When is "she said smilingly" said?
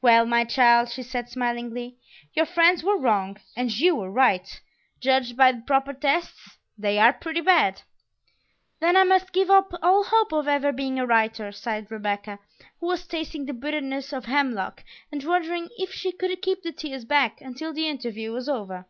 0.90-1.98